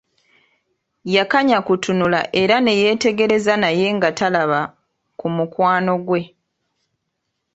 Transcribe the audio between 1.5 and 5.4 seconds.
kutunula era ne yeetegereza naye nga talaba ku